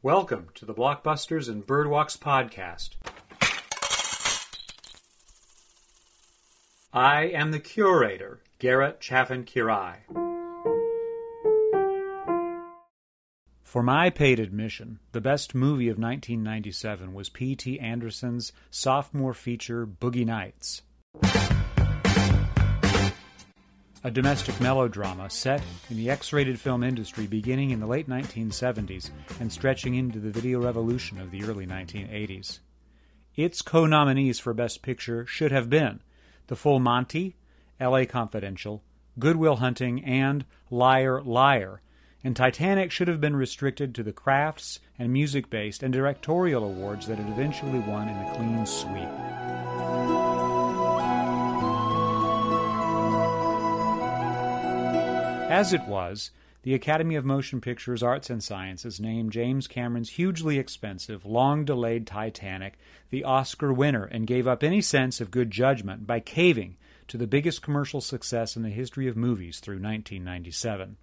[0.00, 2.90] Welcome to the Blockbusters and Birdwalks podcast.
[6.92, 9.96] I am the curator, Garrett Chaffin Quiray.
[13.64, 17.80] For my paid admission, the best movie of 1997 was P.T.
[17.80, 20.82] Anderson's sophomore feature, Boogie Nights.
[24.04, 25.60] A domestic melodrama set
[25.90, 30.30] in the X rated film industry beginning in the late 1970s and stretching into the
[30.30, 32.60] video revolution of the early 1980s.
[33.34, 36.00] Its co nominees for Best Picture should have been
[36.46, 37.34] The Full Monty,
[37.80, 38.84] LA Confidential,
[39.18, 41.82] Good Will Hunting, and Liar Liar,
[42.22, 47.08] and Titanic should have been restricted to the crafts and music based and directorial awards
[47.08, 49.37] that it eventually won in a clean sweep.
[55.48, 56.30] As it was,
[56.62, 62.06] the Academy of Motion Pictures Arts and Sciences named James Cameron's hugely expensive, long delayed
[62.06, 66.76] Titanic the Oscar winner and gave up any sense of good judgment by caving
[67.08, 70.98] to the biggest commercial success in the history of movies through 1997.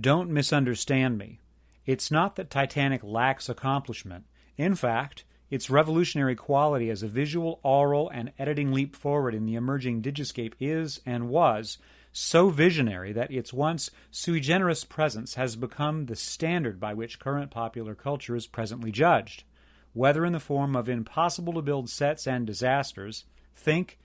[0.00, 1.40] Don't misunderstand me.
[1.84, 4.24] It's not that Titanic lacks accomplishment.
[4.56, 9.56] In fact, its revolutionary quality as a visual, aural, and editing leap forward in the
[9.56, 11.76] emerging digiscape is, and was,
[12.12, 17.50] so visionary that its once sui generis presence has become the standard by which current
[17.50, 19.44] popular culture is presently judged,
[19.92, 23.98] whether in the form of impossible to build sets and disasters, think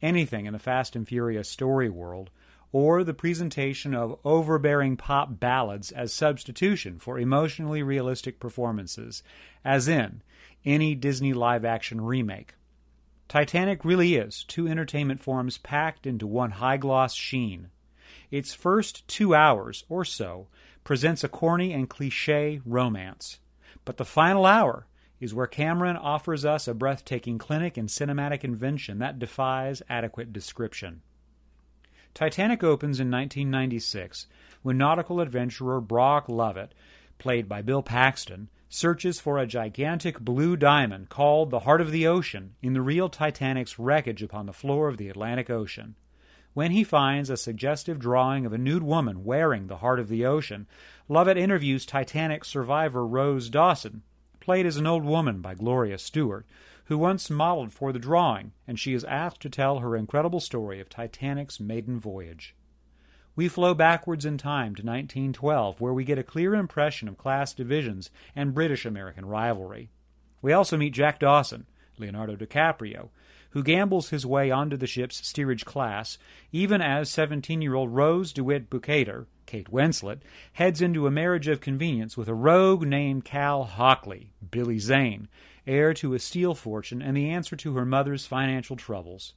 [0.00, 2.30] anything in the Fast and Furious story world,
[2.72, 9.22] or the presentation of overbearing pop ballads as substitution for emotionally realistic performances,
[9.64, 10.22] as in
[10.64, 12.54] any Disney live action remake.
[13.32, 17.70] Titanic really is two entertainment forms packed into one high gloss sheen.
[18.30, 20.48] Its first two hours or so
[20.84, 23.38] presents a corny and cliche romance,
[23.86, 24.86] but the final hour
[25.18, 31.00] is where Cameron offers us a breathtaking clinic in cinematic invention that defies adequate description.
[32.12, 34.26] Titanic opens in 1996
[34.60, 36.74] when nautical adventurer Brock Lovett,
[37.16, 42.06] played by Bill Paxton, searches for a gigantic blue diamond called the Heart of the
[42.06, 45.94] Ocean in the real Titanic's wreckage upon the floor of the Atlantic Ocean.
[46.54, 50.24] When he finds a suggestive drawing of a nude woman wearing the Heart of the
[50.24, 50.66] Ocean,
[51.06, 54.04] Lovett interviews Titanic survivor Rose Dawson,
[54.40, 56.46] played as an old woman by Gloria Stuart,
[56.86, 60.80] who once modeled for the drawing, and she is asked to tell her incredible story
[60.80, 62.54] of Titanic's maiden voyage.
[63.34, 67.54] We flow backwards in time to 1912, where we get a clear impression of class
[67.54, 69.88] divisions and British American rivalry.
[70.42, 71.66] We also meet Jack Dawson,
[71.96, 73.08] Leonardo DiCaprio,
[73.50, 76.18] who gambles his way onto the ship's steerage class,
[76.52, 80.20] even as 17 year old Rose DeWitt Bukater, Kate Winslet,
[80.54, 85.28] heads into a marriage of convenience with a rogue named Cal Hockley, Billy Zane,
[85.66, 89.32] heir to a steel fortune and the answer to her mother's financial troubles.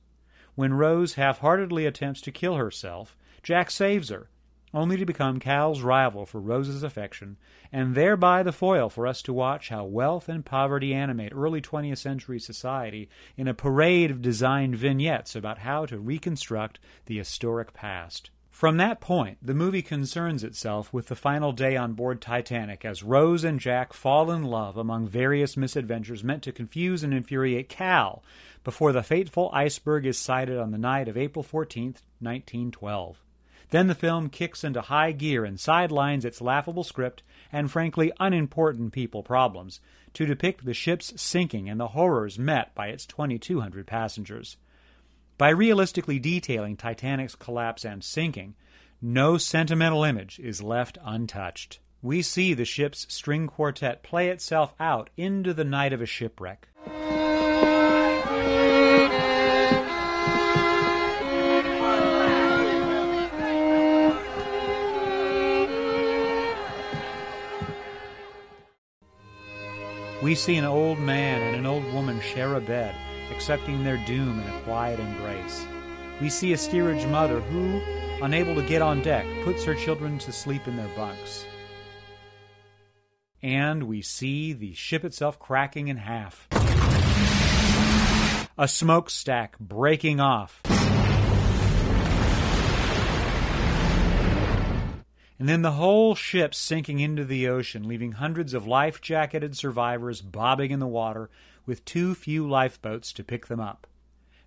[0.56, 4.28] When Rose half heartedly attempts to kill herself, Jack saves her,
[4.74, 7.38] only to become Cal's rival for Rose's affection,
[7.72, 12.00] and thereby the foil for us to watch how wealth and poverty animate early 20th
[12.00, 13.08] century society
[13.38, 18.32] in a parade of designed vignettes about how to reconstruct the historic past.
[18.50, 23.04] From that point, the movie concerns itself with the final day on board Titanic as
[23.04, 28.24] Rose and Jack fall in love among various misadventures meant to confuse and infuriate Cal
[28.64, 33.22] before the fateful iceberg is sighted on the night of April 14, 1912.
[33.72, 38.94] Then the film kicks into high gear and sidelines its laughable script and frankly unimportant
[38.94, 39.80] people problems
[40.14, 44.58] to depict the ship's sinking and the horrors met by its 2,200 passengers.
[45.38, 48.56] By realistically detailing Titanic's collapse and sinking,
[49.02, 51.80] no sentimental image is left untouched.
[52.02, 56.70] We see the ship's string quartet play itself out into the night of a shipwreck.
[70.36, 72.94] We see an old man and an old woman share a bed,
[73.32, 75.66] accepting their doom in a quiet embrace.
[76.20, 77.80] We see a steerage mother who,
[78.22, 81.46] unable to get on deck, puts her children to sleep in their bunks.
[83.42, 86.50] And we see the ship itself cracking in half.
[88.58, 90.62] A smokestack breaking off.
[95.38, 100.22] And then the whole ship sinking into the ocean, leaving hundreds of life jacketed survivors
[100.22, 101.30] bobbing in the water
[101.66, 103.88] with too few lifeboats to pick them up.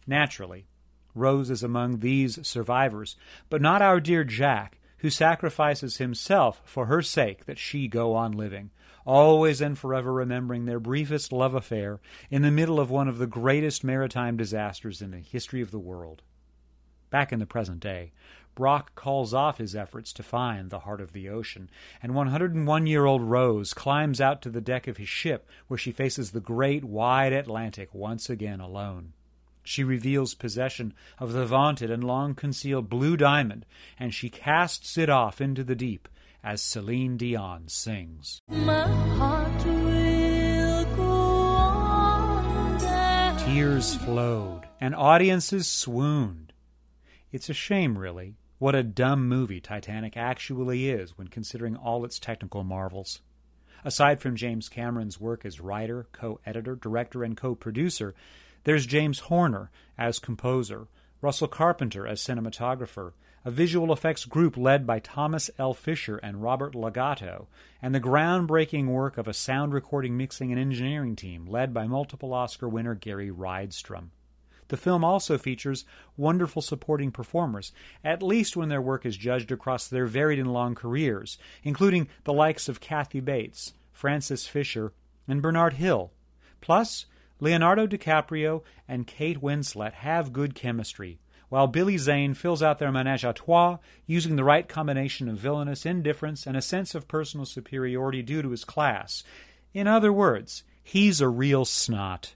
[0.06, 0.66] Naturally,
[1.14, 3.16] Rose is among these survivors,
[3.50, 8.32] but not our dear Jack, who sacrifices himself for her sake that she go on
[8.32, 8.70] living,
[9.04, 12.00] always and forever remembering their briefest love affair
[12.30, 15.78] in the middle of one of the greatest maritime disasters in the history of the
[15.78, 16.22] world.
[17.10, 18.12] Back in the present day,
[18.58, 21.70] Brock calls off his efforts to find the heart of the ocean,
[22.02, 25.92] and 101 year old Rose climbs out to the deck of his ship where she
[25.92, 29.12] faces the great wide Atlantic once again alone.
[29.62, 33.64] She reveals possession of the vaunted and long concealed blue diamond,
[33.96, 36.08] and she casts it off into the deep
[36.42, 38.40] as Celine Dion sings.
[43.38, 46.52] Tears flowed, and audiences swooned.
[47.30, 52.18] It's a shame, really, what a dumb movie Titanic actually is when considering all its
[52.18, 53.20] technical marvels.
[53.84, 58.14] Aside from James Cameron's work as writer, co editor, director, and co producer,
[58.64, 60.88] there's James Horner as composer,
[61.20, 63.12] Russell Carpenter as cinematographer,
[63.44, 65.72] a visual effects group led by Thomas L.
[65.72, 67.46] Fisher and Robert Legato,
[67.80, 72.34] and the groundbreaking work of a sound recording, mixing, and engineering team led by multiple
[72.34, 74.08] Oscar winner Gary Rydstrom.
[74.68, 75.84] The film also features
[76.16, 77.72] wonderful supporting performers,
[78.04, 82.32] at least when their work is judged across their varied and long careers, including the
[82.32, 84.92] likes of Kathy Bates, Frances Fisher,
[85.26, 86.12] and Bernard Hill.
[86.60, 87.06] Plus,
[87.40, 91.18] Leonardo DiCaprio and Kate Winslet have good chemistry,
[91.48, 95.86] while Billy Zane fills out their menage a trois using the right combination of villainous
[95.86, 99.24] indifference and a sense of personal superiority due to his class.
[99.72, 102.34] In other words, he's a real snot.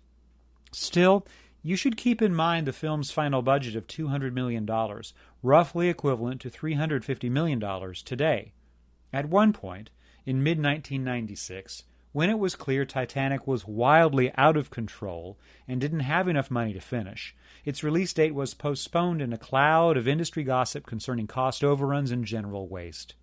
[0.73, 1.27] Still,
[1.63, 4.69] you should keep in mind the film's final budget of $200 million,
[5.43, 8.53] roughly equivalent to $350 million today.
[9.13, 9.91] At one point,
[10.27, 16.01] in mid 1996, when it was clear Titanic was wildly out of control and didn't
[16.01, 20.43] have enough money to finish, its release date was postponed in a cloud of industry
[20.43, 23.15] gossip concerning cost overruns and general waste.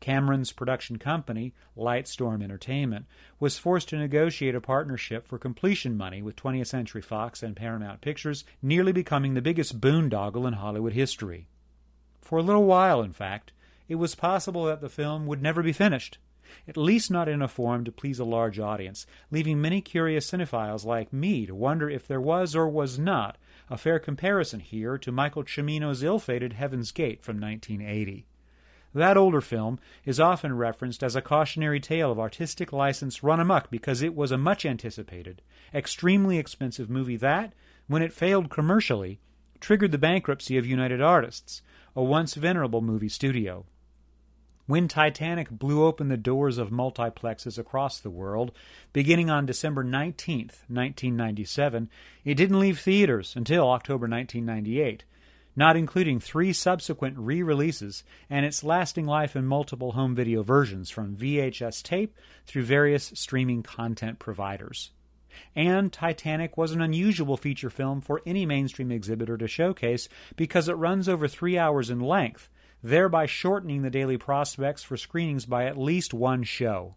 [0.00, 3.06] Cameron's production company, Lightstorm Entertainment,
[3.40, 8.00] was forced to negotiate a partnership for completion money with 20th Century Fox and Paramount
[8.00, 11.48] Pictures, nearly becoming the biggest boondoggle in Hollywood history.
[12.20, 13.52] For a little while, in fact,
[13.88, 16.18] it was possible that the film would never be finished
[16.68, 20.84] at least not in a form to please a large audience, leaving many curious cinephiles
[20.84, 23.36] like me to wonder if there was or was not
[23.68, 28.26] a fair comparison here to Michael Cimino's ill-fated Heaven's Gate from 1980.
[28.94, 33.70] That older film is often referenced as a cautionary tale of artistic license run amuck
[33.70, 35.42] because it was a much anticipated,
[35.74, 37.52] extremely expensive movie that,
[37.88, 39.20] when it failed commercially,
[39.60, 41.62] triggered the bankruptcy of United Artists,
[41.94, 43.66] a once venerable movie studio.
[44.66, 48.50] When Titanic blew open the doors of multiplexes across the world,
[48.92, 51.88] beginning on December 19, 1997,
[52.24, 55.04] it didn't leave theaters until October 1998,
[55.56, 60.90] not including three subsequent re releases and its lasting life in multiple home video versions
[60.90, 62.14] from VHS tape
[62.46, 64.92] through various streaming content providers.
[65.54, 70.74] And Titanic was an unusual feature film for any mainstream exhibitor to showcase because it
[70.74, 72.48] runs over three hours in length
[72.82, 76.94] thereby shortening the daily prospects for screenings by at least one show.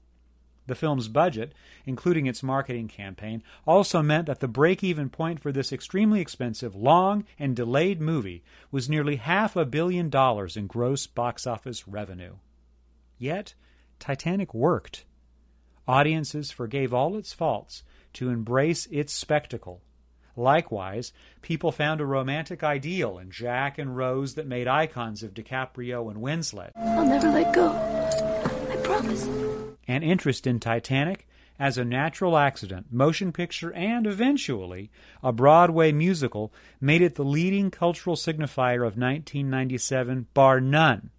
[0.69, 1.54] The film's budget,
[1.86, 6.75] including its marketing campaign, also meant that the break even point for this extremely expensive,
[6.75, 12.36] long, and delayed movie was nearly half a billion dollars in gross box office revenue.
[13.18, 13.56] Yet,
[14.00, 15.04] Titanic worked.
[15.88, 19.82] Audiences forgave all its faults to embrace its spectacle
[20.39, 26.10] Likewise, people found a romantic ideal in Jack and Rose that made icons of DiCaprio
[26.10, 26.72] and Winslet.
[26.77, 27.70] I'll never let go.
[27.70, 29.27] I promise.
[29.89, 31.27] An interest in Titanic
[31.58, 34.91] as a natural accident, motion picture, and eventually
[35.24, 41.10] a Broadway musical made it the leading cultural signifier of 1997, bar none.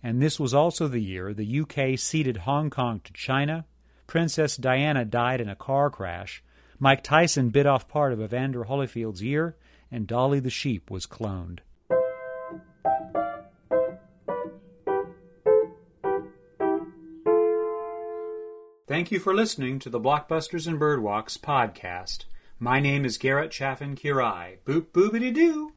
[0.00, 3.64] And this was also the year the UK ceded Hong Kong to China,
[4.06, 6.40] Princess Diana died in a car crash,
[6.78, 9.56] Mike Tyson bit off part of Evander Holyfield's ear,
[9.90, 11.58] and Dolly the sheep was cloned.
[18.94, 22.26] Thank you for listening to the Blockbusters and Birdwalks podcast.
[22.60, 24.58] My name is Garrett Chaffin Quiray.
[24.64, 25.72] Boop boopity doo.